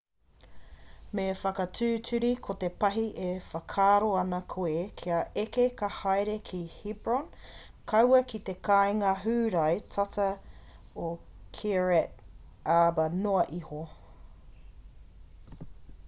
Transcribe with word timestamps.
me 1.17 1.23
whakatūturu 1.39 2.29
ko 2.47 2.53
te 2.63 2.69
pahi 2.83 3.03
e 3.25 3.27
whakaaro 3.49 4.07
ana 4.21 4.39
koe 4.53 4.79
kia 5.01 5.19
eke 5.41 5.67
ka 5.83 5.89
haere 5.99 6.37
ki 6.49 6.61
hebron 6.77 7.29
kaua 7.93 8.23
ki 8.33 8.41
te 8.49 8.55
kāinga 8.69 9.13
hūrae 9.27 9.77
tata 9.99 10.27
o 11.05 11.11
kiryat 11.61 12.25
arba 12.79 13.09
noa 13.21 13.45
iho 13.61 13.87